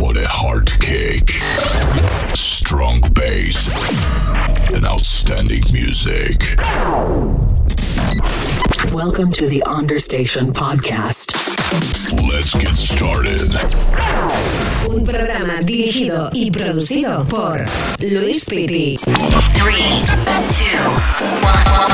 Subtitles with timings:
[0.00, 1.28] for the hard kick.
[2.34, 3.68] Strong bass.
[4.72, 6.56] And outstanding music.
[8.94, 11.36] Welcome to the Understation Podcast.
[12.32, 13.52] Let's get started.
[14.88, 17.66] Un programa dirigido y producido por
[17.98, 18.96] Luis Piti.
[19.52, 20.00] Three,
[20.48, 20.80] two,
[21.44, 21.92] one.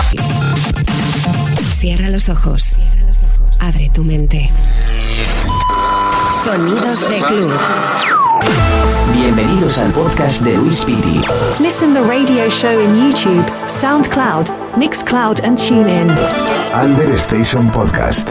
[1.73, 2.77] Cierra los ojos.
[3.59, 4.49] Abre tu mente.
[6.45, 7.53] Sonidos de club.
[9.15, 11.21] Bienvenidos al podcast de Luis Piti.
[11.61, 16.11] Listen the radio show in YouTube, SoundCloud, Mixcloud, and TuneIn.
[16.75, 18.31] Under Station Podcast.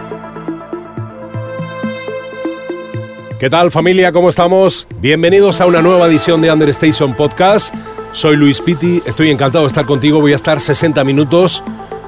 [3.40, 4.12] ¿Qué tal familia?
[4.12, 4.88] ¿Cómo estamos?
[5.00, 7.74] Bienvenidos a una nueva edición de Understation Podcast.
[8.12, 10.22] Soy Luis Pitti, estoy encantado de estar contigo.
[10.22, 11.64] Voy a estar 60 minutos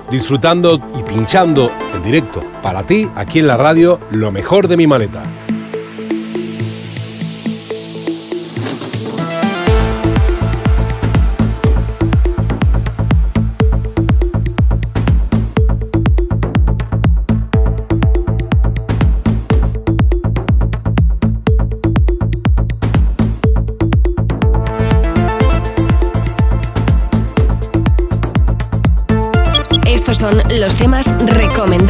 [0.10, 4.88] disfrutando y pinchando en directo para ti, aquí en la radio, lo mejor de mi
[4.88, 5.24] maleta.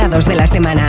[0.09, 0.86] De la semana.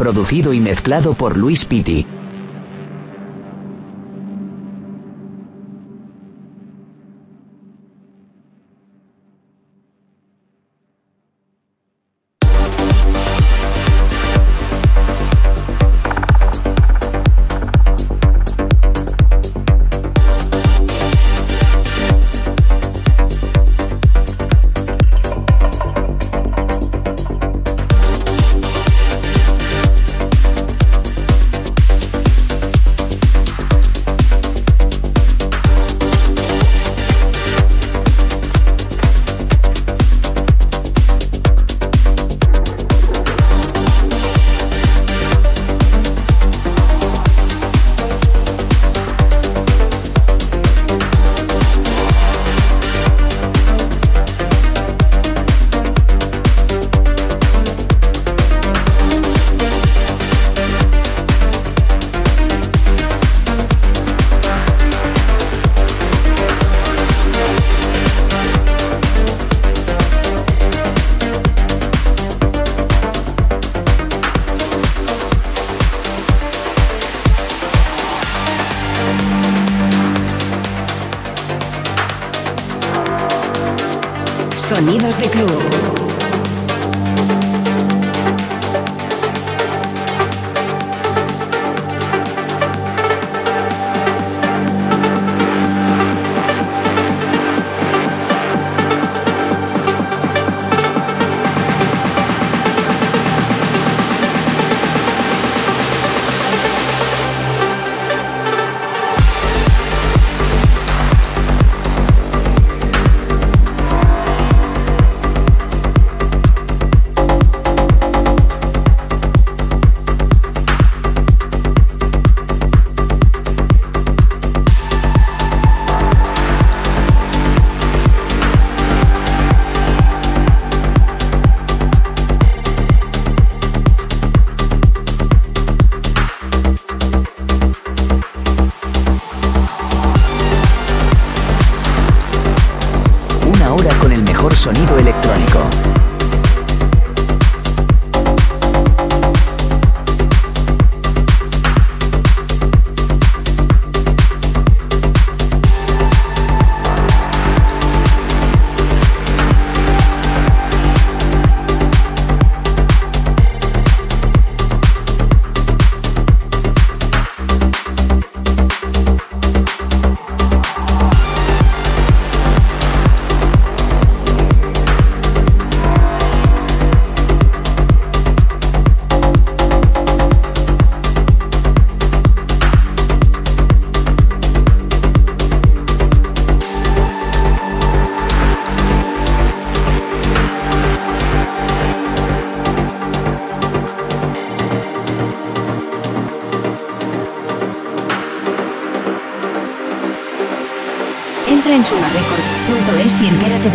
[0.00, 2.06] Producido y mezclado por Luis Pitti.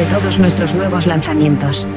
[0.10, 1.88] todos nuestros nuevos lanzamientos.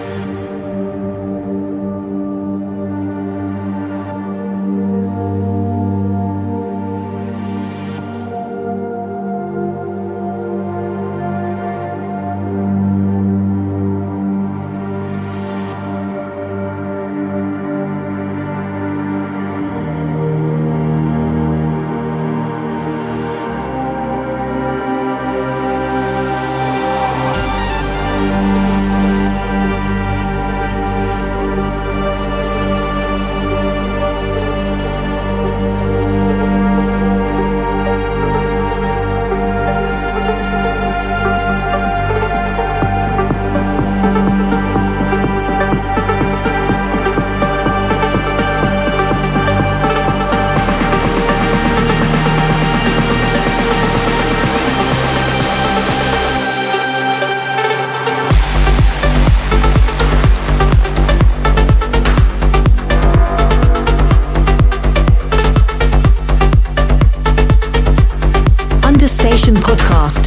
[69.29, 70.25] Station podcast.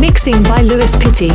[0.00, 1.28] Mixing by Lewis Pitty.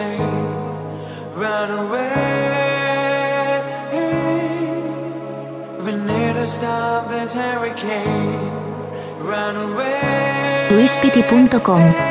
[0.00, 0.16] say
[1.44, 2.40] run away.
[5.84, 8.50] We need to stop this hurricane.
[9.32, 10.68] Run away.
[10.70, 12.09] Luispiti.com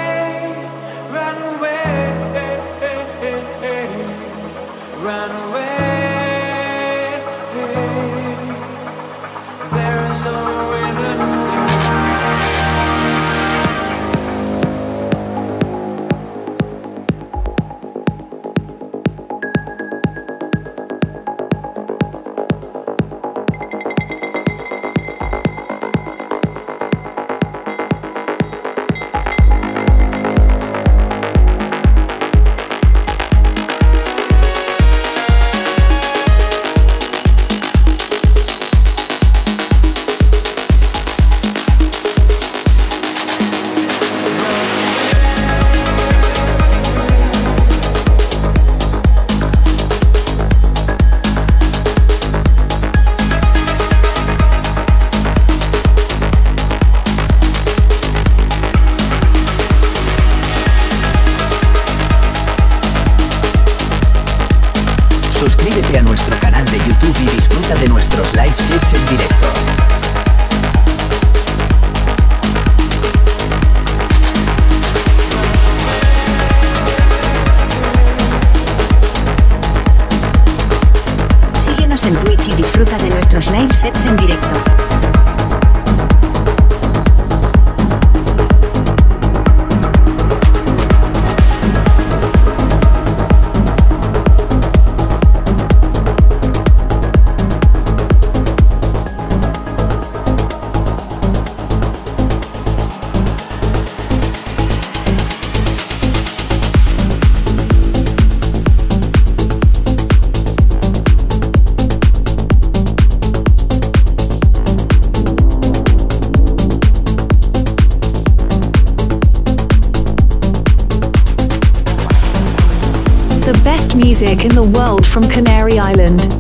[124.50, 126.39] in the world from Canary Island.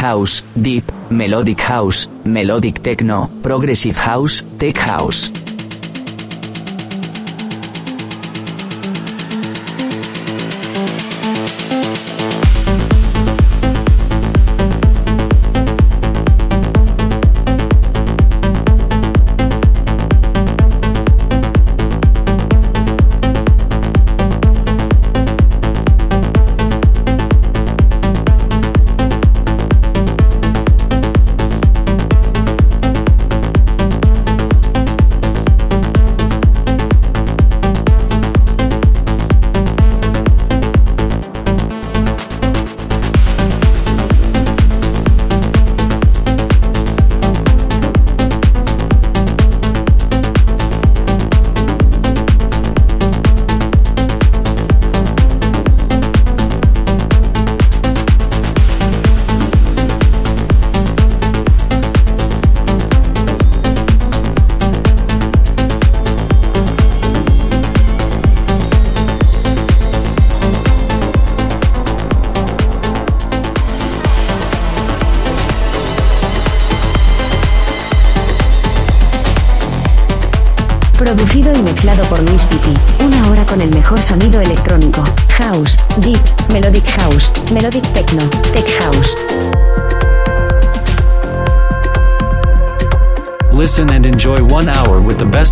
[0.00, 5.39] House, Deep, Melodic House, Melodic Techno, Progressive House, Tech House.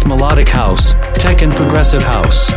[0.09, 2.51] Melodic house, tech, and progressive house.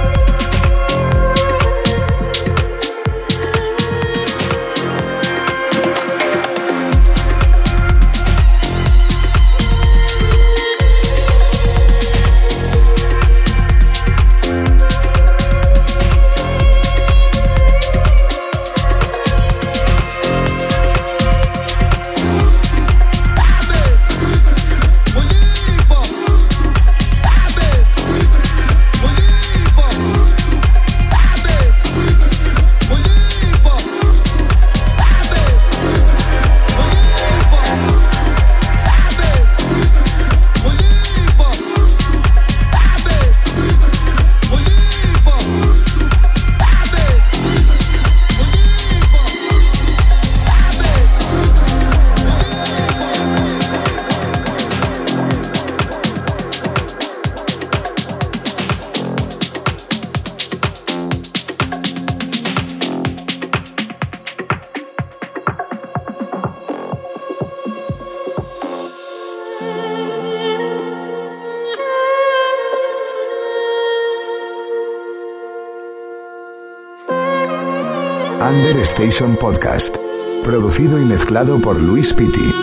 [79.01, 79.97] Station Podcast.
[80.43, 82.53] Producido y mezclado por Luis Pitti.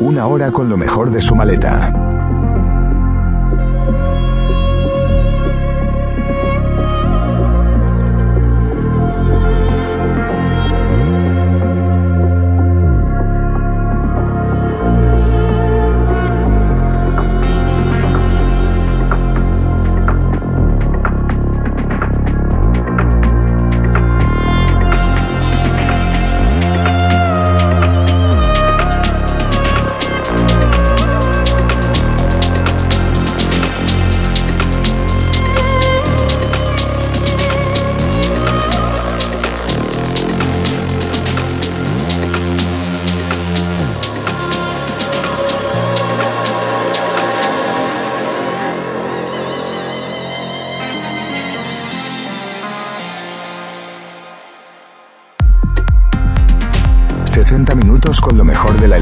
[0.00, 2.07] Una hora con lo mejor de su maleta.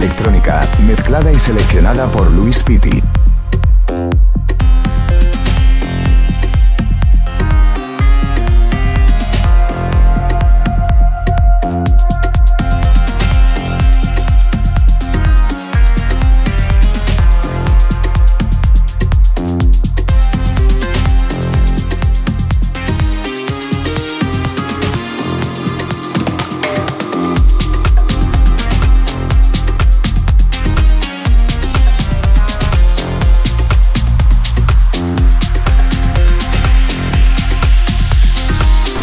[0.06, 0.70] Electrónica...
[0.80, 3.02] ...mezclada y seleccionada por Luis Pitti.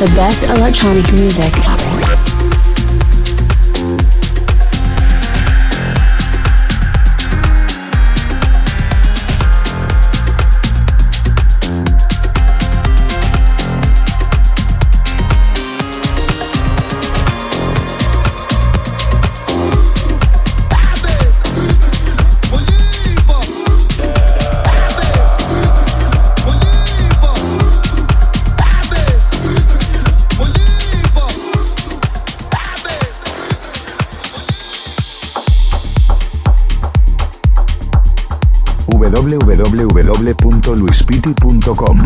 [0.03, 1.82] The best electronic music.
[41.03, 42.02] www.luispiti.com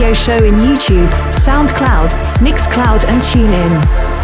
[0.00, 4.19] radio show in YouTube, SoundCloud, Mixcloud, and TuneIn.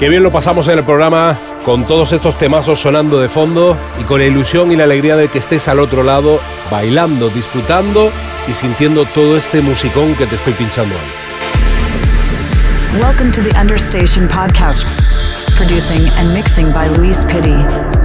[0.00, 4.04] Qué bien lo pasamos en el programa con todos estos temazos sonando de fondo y
[4.04, 8.10] con la ilusión y la alegría de que estés al otro lado, bailando, disfrutando
[8.48, 11.02] y sintiendo todo este musicón que te estoy pinchando hoy.
[12.98, 14.86] Welcome to the Understation podcast,
[15.58, 17.99] producing and mixing by Luis Pitti.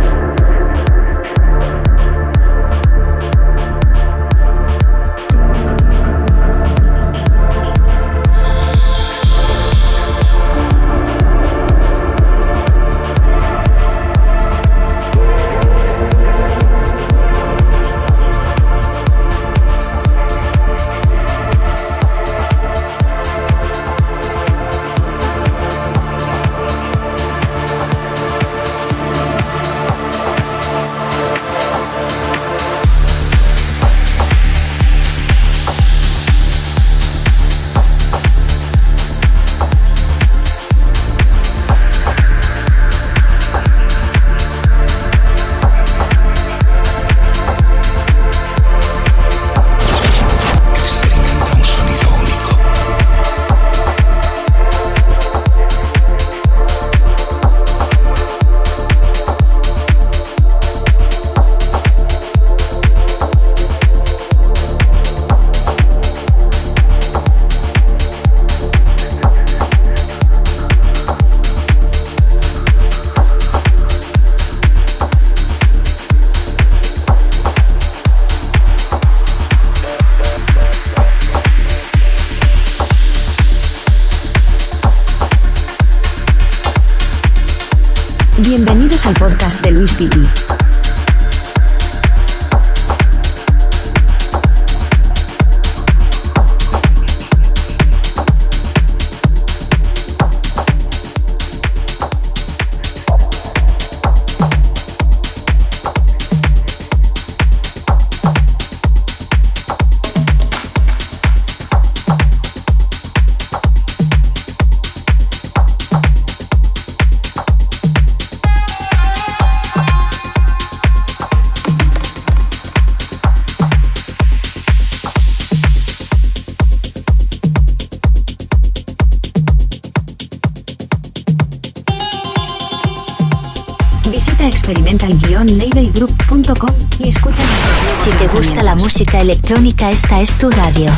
[138.98, 140.90] Música electrónica, esta es tu radio.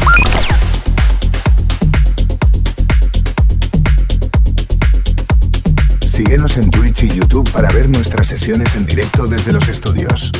[6.05, 10.31] Síguenos en Twitch y YouTube para ver nuestras sesiones en directo desde los estudios.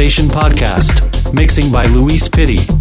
[0.00, 1.34] Understation Podcast.
[1.34, 2.79] Mixing by Luis Pitti.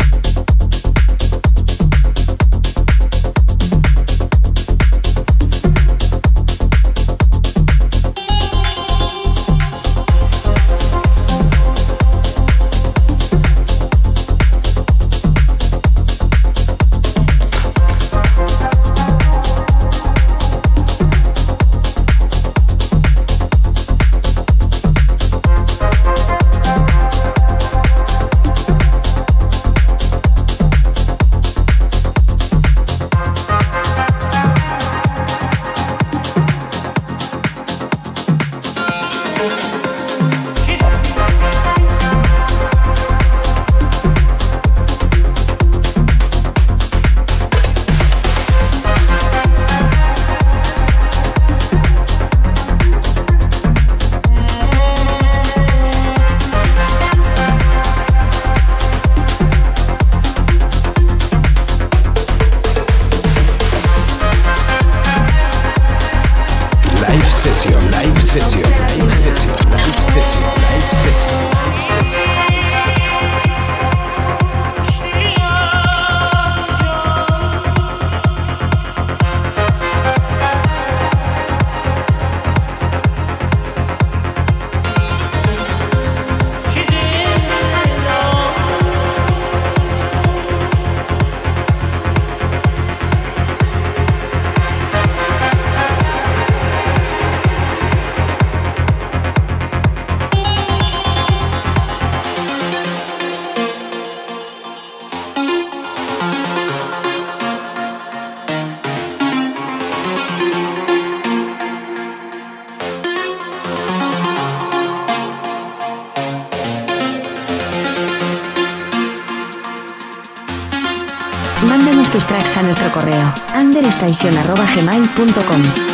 [123.99, 125.88] understation.gmail.com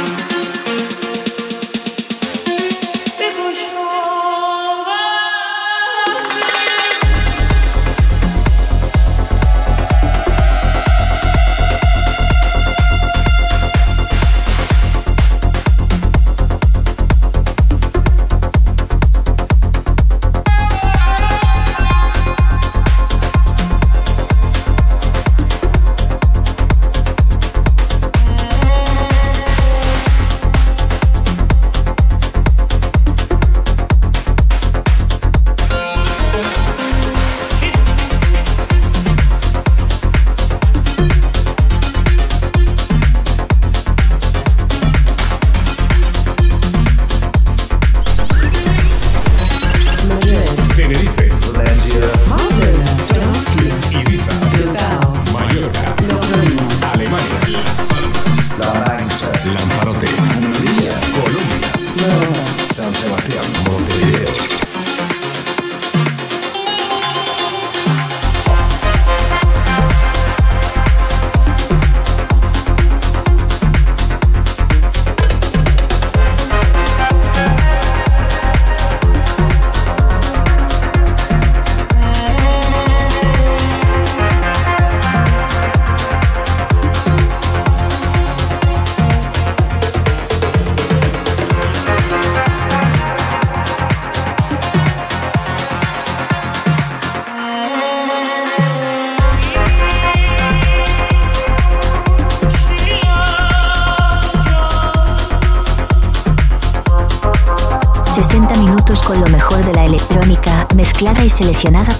[111.63, 111.94] y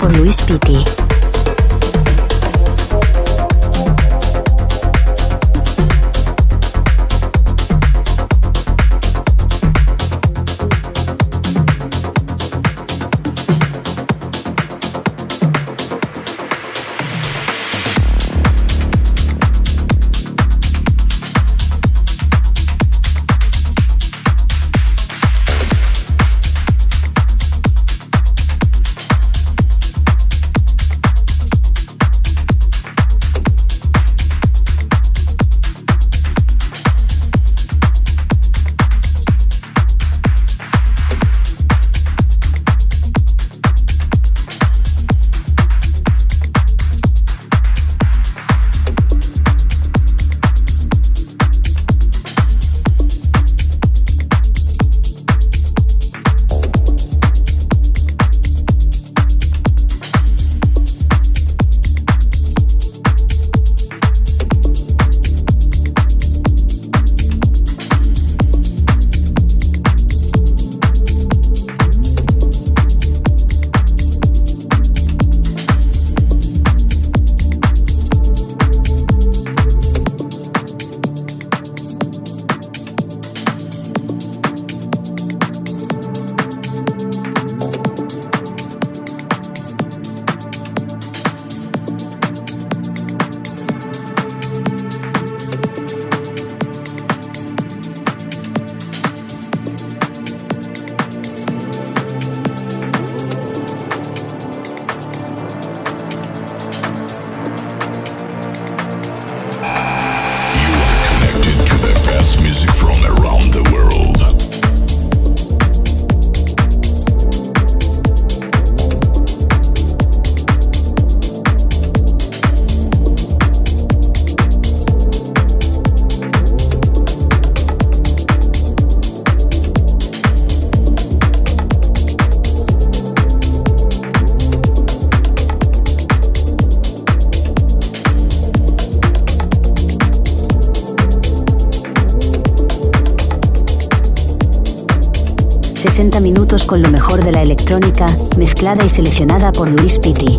[145.96, 148.06] 60 minutos con lo mejor de la electrónica,
[148.38, 150.38] mezclada y seleccionada por Luis Pitti.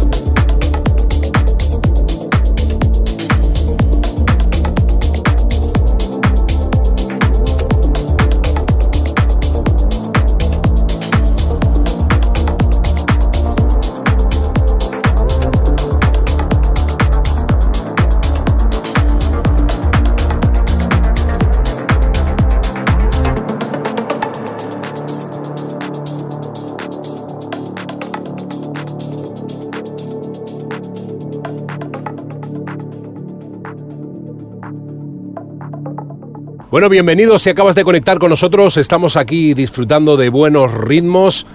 [36.77, 37.41] Bueno, bienvenidos.
[37.41, 41.47] Si acabas de conectar con nosotros, estamos aquí disfrutando de buenos ritmos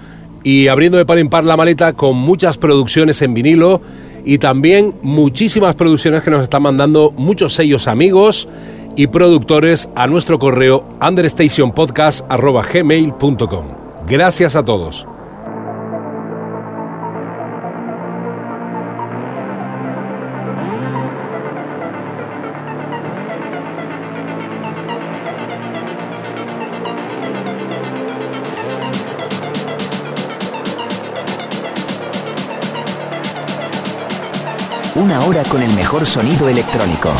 [0.42, 3.80] y abriendo de par en par la maleta con muchas producciones en vinilo
[4.24, 8.48] y también muchísimas producciones que nos están mandando muchos sellos amigos
[8.96, 13.66] y productores a nuestro correo understationpodcast.gmail.com.
[14.08, 15.06] Gracias a todos.
[35.48, 37.10] Con el mejor sonido electrónico.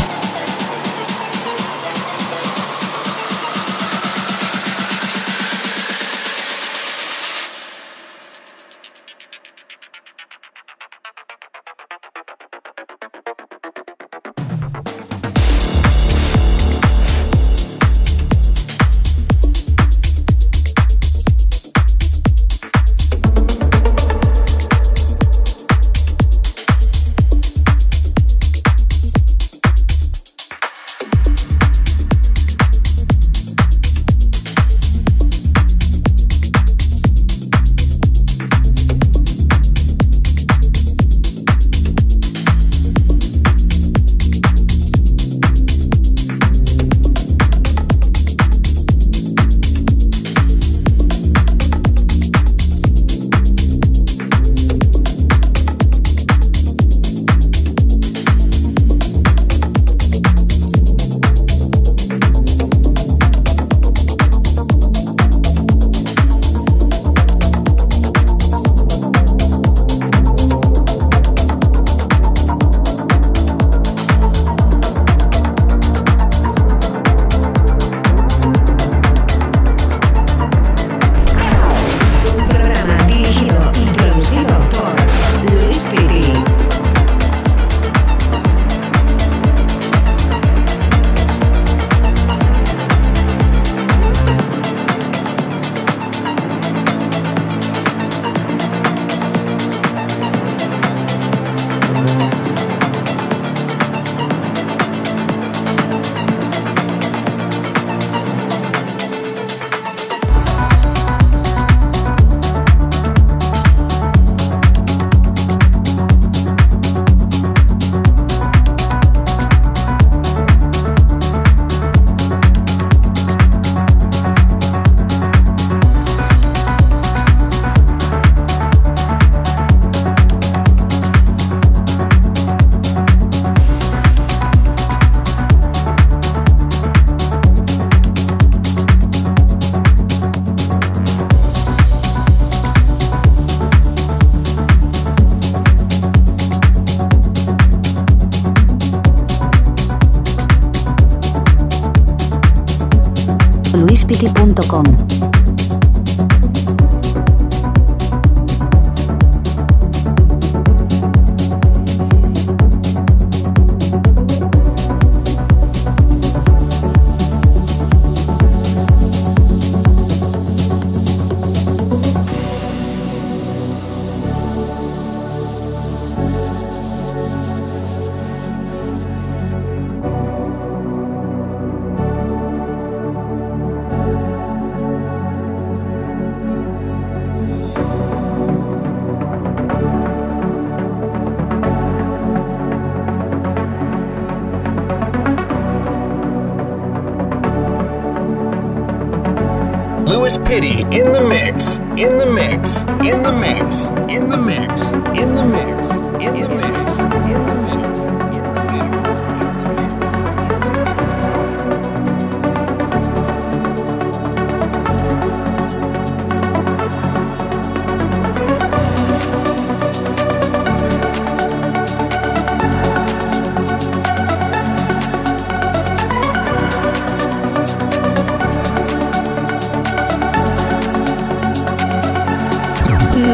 [154.23, 154.92] luispiti.com.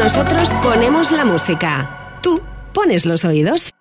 [0.10, 2.18] Nosotros ponemos la música.
[2.24, 2.41] Tú
[2.74, 3.76] pones los oídos.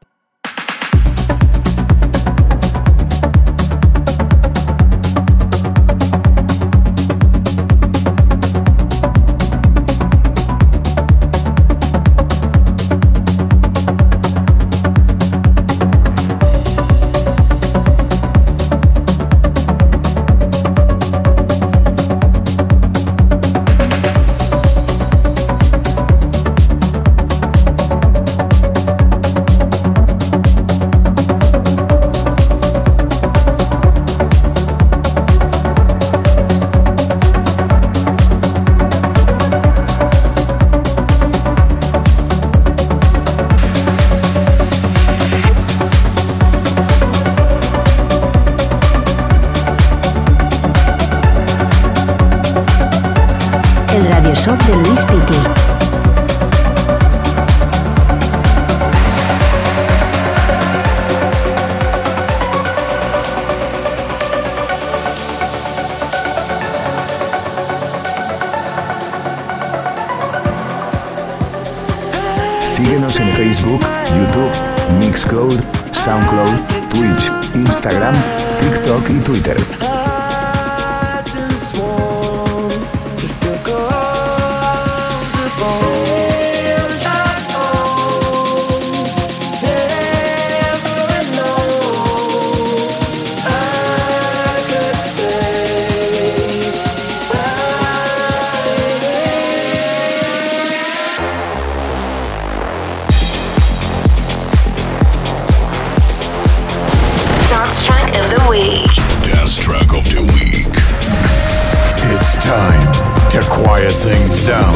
[112.49, 112.91] Time
[113.29, 114.73] to quiet things down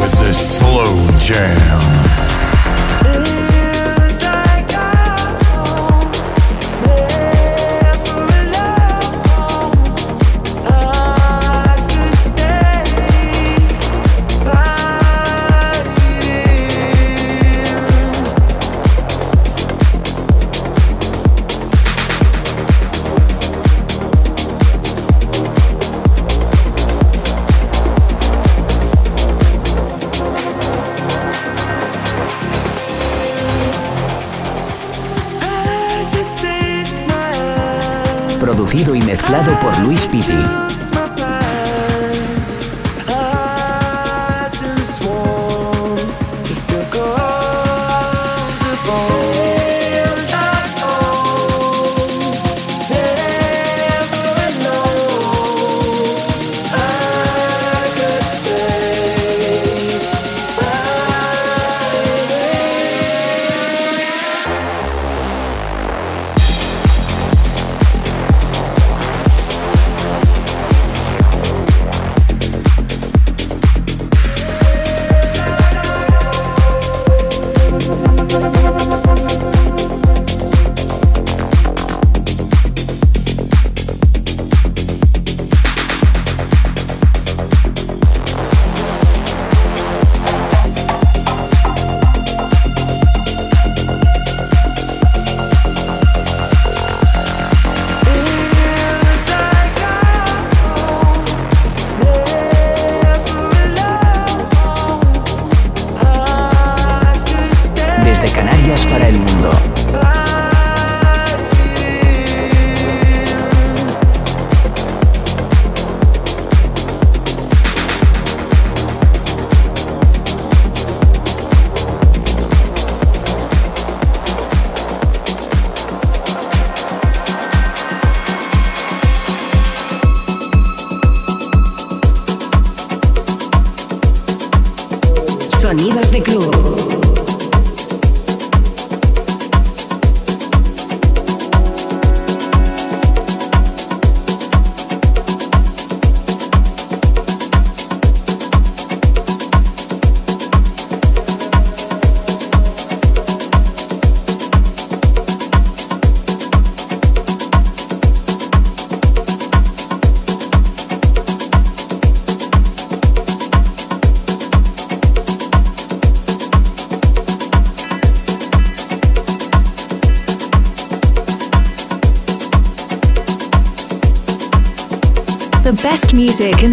[0.00, 2.53] with this slow jam.
[38.76, 40.83] Y mezclado por Luis Piti.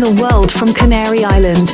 [0.02, 1.71] The world from Canary Island.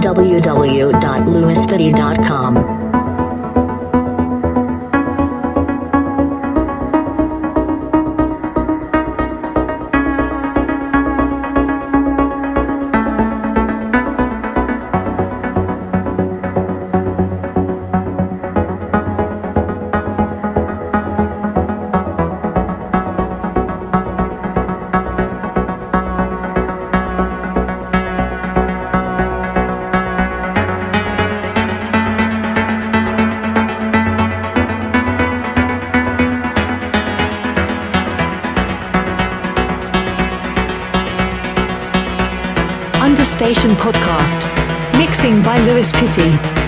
[0.00, 2.59] www.lewisfitty.com.
[43.50, 44.46] Podcast.
[44.96, 46.59] Mixing by Lewis Pitty.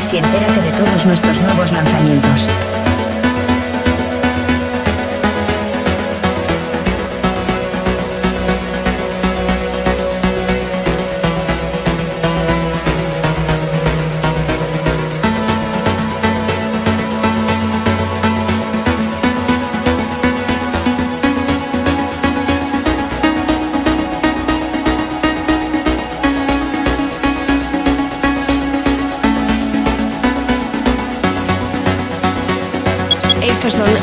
[0.00, 2.48] Y entérate de todos nuestros nuevos lanzamientos.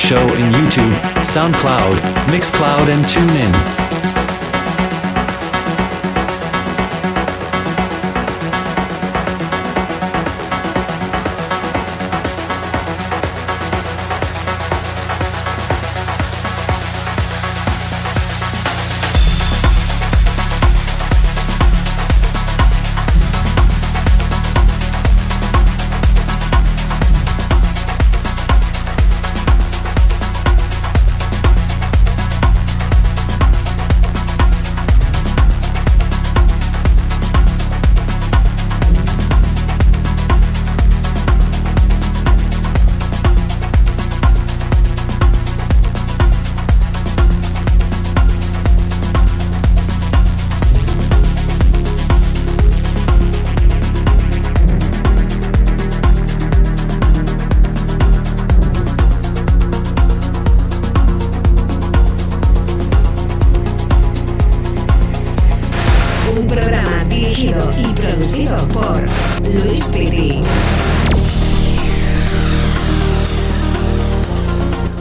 [0.00, 3.79] Show in YouTube, SoundCloud, Mixcloud and TuneIn.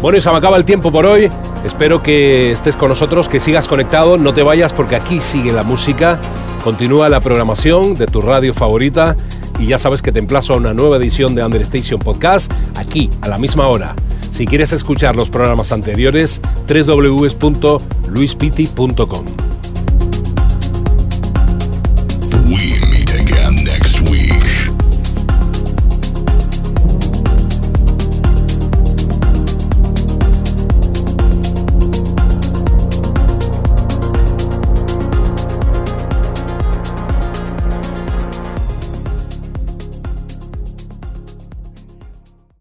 [0.10, 1.30] Bueno, y se me acaba el tiempo por hoy.
[1.64, 5.62] Espero que estés con nosotros, que sigas conectado, no te vayas porque aquí sigue la
[5.62, 6.20] música.
[6.64, 9.16] Continúa la programación de tu radio favorita
[9.60, 13.28] y ya sabes que te emplazo a una nueva edición de Understation Podcast aquí a
[13.28, 13.94] la misma hora.
[14.32, 19.26] Si quieres escuchar los programas anteriores, www.luispiti.com.